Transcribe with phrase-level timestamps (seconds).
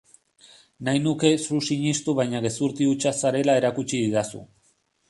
[0.87, 4.45] Nahi nuke zu sinistu baina gezurti hutsa zarela erakutsi didazu.